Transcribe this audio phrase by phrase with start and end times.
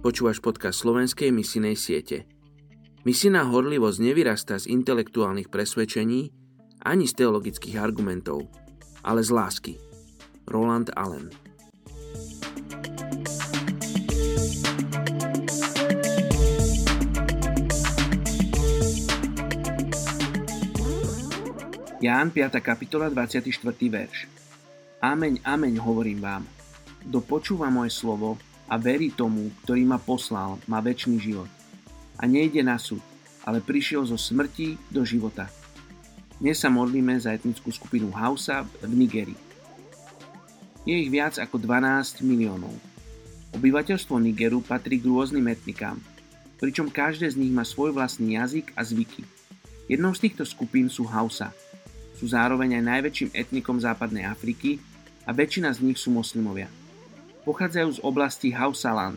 [0.00, 2.24] Počúvaš podcast slovenskej misinej siete.
[3.04, 6.32] Misijná horlivosť nevyrastá z intelektuálnych presvedčení
[6.80, 8.48] ani z teologických argumentov,
[9.04, 9.76] ale z lásky.
[10.48, 11.28] Roland Allen
[22.00, 22.56] Ján 5.
[22.64, 23.52] kapitola 24.
[23.92, 24.24] verš
[25.04, 26.48] Ameň, ameň hovorím vám,
[27.04, 31.50] kto počúva moje slovo a verí tomu, ktorý ma poslal, má väčší život.
[32.22, 33.02] A nejde na súd,
[33.42, 35.50] ale prišiel zo smrti do života.
[36.38, 39.36] Dnes sa modlíme za etnickú skupinu Hausa v Nigerii.
[40.86, 42.72] Je ich viac ako 12 miliónov.
[43.52, 45.98] Obyvateľstvo Nigeru patrí k rôznym etnikám,
[46.62, 49.26] pričom každé z nich má svoj vlastný jazyk a zvyky.
[49.90, 51.50] Jednou z týchto skupín sú Hausa.
[52.14, 54.78] Sú zároveň aj najväčším etnikom západnej Afriky
[55.26, 56.79] a väčšina z nich sú moslimovia.
[57.40, 59.16] Pochádzajú z oblasti Hausaland,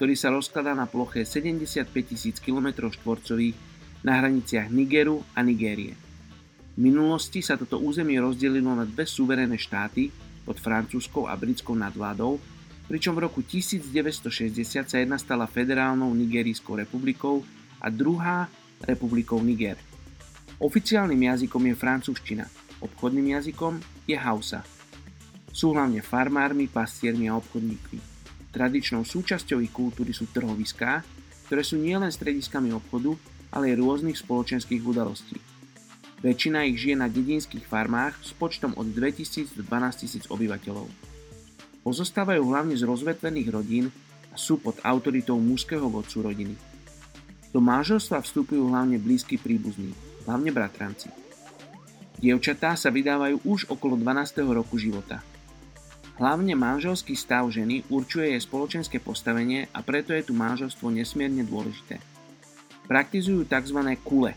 [0.00, 3.56] ktorý sa rozkladá na ploche 75 tisíc km štvorcových
[4.00, 5.92] na hraniciach Nigeru a Nigérie.
[6.72, 10.08] V minulosti sa toto územie rozdelilo na dve suverénne štáty
[10.48, 12.40] pod francúzskou a britskou nadvládou,
[12.88, 17.44] pričom v roku 1960 sa jedna stala federálnou Nigerijskou republikou
[17.84, 18.48] a druhá
[18.80, 19.76] republikou Niger.
[20.56, 22.46] Oficiálnym jazykom je francúzština,
[22.80, 23.76] obchodným jazykom
[24.08, 24.77] je Hausa.
[25.58, 27.98] Sú hlavne farmármi, pastiermi a obchodníkmi.
[28.54, 31.02] Tradičnou súčasťou ich kultúry sú trhoviská,
[31.50, 33.18] ktoré sú nielen strediskami obchodu,
[33.50, 35.34] ale aj rôznych spoločenských udalostí.
[36.22, 40.86] Väčšina ich žije na dedinských farmách s počtom od 2000 do 12 tisíc obyvateľov.
[41.82, 43.90] Pozostávajú hlavne z rozvetvených rodín
[44.30, 46.54] a sú pod autoritou mužského vodcu rodiny.
[47.50, 49.90] Do manželstva vstupujú hlavne blízky príbuzní,
[50.22, 51.10] hlavne bratranci.
[52.22, 54.38] Dievčatá sa vydávajú už okolo 12.
[54.54, 55.18] roku života–
[56.18, 62.02] Hlavne manželský stav ženy určuje jej spoločenské postavenie a preto je tu manželstvo nesmierne dôležité.
[62.90, 63.78] Praktizujú tzv.
[64.02, 64.34] kule,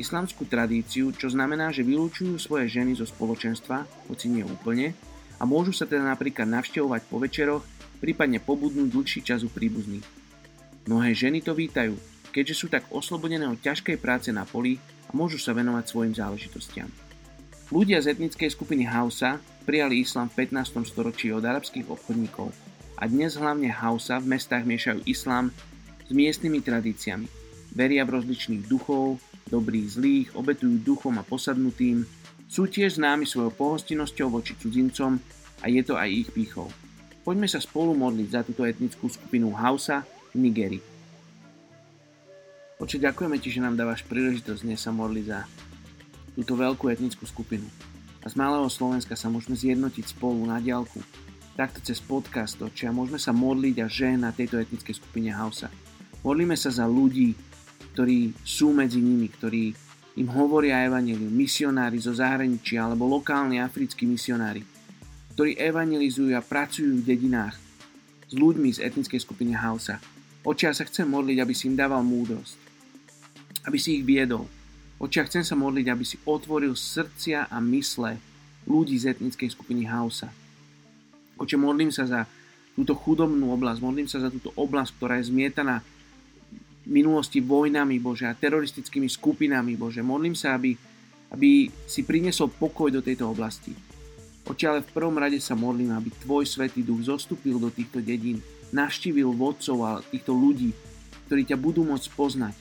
[0.00, 4.96] islamskú tradíciu, čo znamená, že vylúčujú svoje ženy zo spoločenstva, hoci nie úplne,
[5.36, 7.62] a môžu sa teda napríklad navštevovať po večeroch,
[8.00, 10.06] prípadne pobudnúť dlhší čas u príbuzných.
[10.88, 11.92] Mnohé ženy to vítajú,
[12.32, 16.88] keďže sú tak oslobodené od ťažkej práce na poli a môžu sa venovať svojim záležitostiam.
[17.68, 19.36] Ľudia z etnickej skupiny Hausa
[19.68, 20.80] prijali islám v 15.
[20.88, 22.48] storočí od arabských obchodníkov
[22.96, 25.52] a dnes hlavne Hausa v mestách miešajú islám
[26.00, 27.28] s miestnymi tradíciami.
[27.76, 29.20] Veria v rozličných duchov,
[29.52, 32.08] dobrých, zlých, obetujú duchom a posadnutým,
[32.48, 35.20] sú tiež známi svojou pohostinnosťou voči cudzincom
[35.60, 36.72] a je to aj ich pýchou.
[37.20, 40.00] Poďme sa spolu modliť za túto etnickú skupinu Hausa
[40.32, 40.84] v Nigerii.
[42.80, 45.44] Oče, ďakujeme ti, že nám dávaš príležitosť dnes sa modliť za
[46.40, 47.68] túto veľkú etnickú skupinu.
[48.22, 50.98] A z malého Slovenska sa môžeme zjednotiť spolu na diálku.
[51.54, 55.70] Takto cez podcast, oči, a môžeme sa modliť a žehnať tejto etnickej skupine Hausa.
[56.22, 57.34] Modlíme sa za ľudí,
[57.94, 59.74] ktorí sú medzi nimi, ktorí
[60.18, 64.66] im hovoria evanelium, misionári zo zahraničia alebo lokálni africkí misionári,
[65.38, 67.54] ktorí evangelizujú a pracujú v dedinách
[68.26, 70.02] s ľuďmi z etnickej skupiny Hausa.
[70.42, 72.54] Oči, ja sa chcem modliť, aby si im dával múdrosť,
[73.70, 74.50] aby si ich viedol,
[74.98, 78.18] Oči, chcem sa modliť, aby si otvoril srdcia a mysle
[78.66, 80.26] ľudí z etnickej skupiny Hausa.
[81.38, 82.20] Oče, modlím sa za
[82.74, 85.86] túto chudobnú oblasť, modlím sa za túto oblasť, ktorá je zmietaná
[86.90, 90.02] minulosti vojnami, Bože, a teroristickými skupinami, Bože.
[90.02, 90.74] Modlím sa, aby,
[91.30, 93.70] aby si priniesol pokoj do tejto oblasti.
[94.50, 98.42] Oče, ale v prvom rade sa modlím, aby Tvoj Svetý Duch zostúpil do týchto dedín,
[98.74, 100.74] navštívil vodcov a týchto ľudí,
[101.30, 102.56] ktorí ťa budú môcť poznať,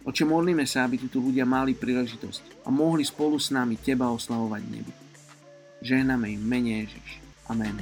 [0.00, 4.62] Oče, modlíme sa, aby títo ľudia mali príležitosť a mohli spolu s nami Teba oslavovať
[4.72, 4.92] nebi.
[5.84, 7.20] Žehname im mene Ježiš.
[7.52, 7.76] Amen.